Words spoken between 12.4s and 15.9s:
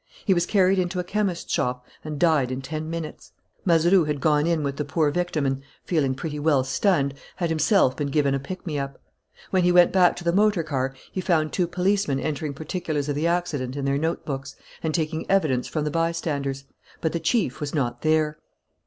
particulars of the accident in their notebooks and taking evidence from